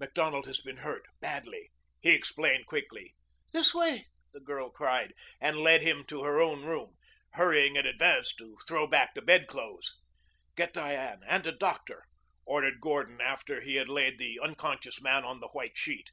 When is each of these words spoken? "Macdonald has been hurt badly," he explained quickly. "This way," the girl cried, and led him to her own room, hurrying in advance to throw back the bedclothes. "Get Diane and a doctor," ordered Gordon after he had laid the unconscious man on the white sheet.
"Macdonald 0.00 0.46
has 0.46 0.62
been 0.62 0.78
hurt 0.78 1.04
badly," 1.20 1.70
he 2.00 2.08
explained 2.12 2.64
quickly. 2.64 3.14
"This 3.52 3.74
way," 3.74 4.06
the 4.32 4.40
girl 4.40 4.70
cried, 4.70 5.12
and 5.42 5.58
led 5.58 5.82
him 5.82 6.06
to 6.06 6.22
her 6.22 6.40
own 6.40 6.62
room, 6.64 6.96
hurrying 7.32 7.76
in 7.76 7.84
advance 7.84 8.34
to 8.36 8.56
throw 8.66 8.86
back 8.86 9.12
the 9.14 9.20
bedclothes. 9.20 9.94
"Get 10.56 10.72
Diane 10.72 11.20
and 11.28 11.46
a 11.46 11.52
doctor," 11.52 12.06
ordered 12.46 12.80
Gordon 12.80 13.20
after 13.20 13.60
he 13.60 13.74
had 13.74 13.90
laid 13.90 14.16
the 14.16 14.40
unconscious 14.40 15.02
man 15.02 15.22
on 15.22 15.40
the 15.40 15.48
white 15.48 15.76
sheet. 15.76 16.12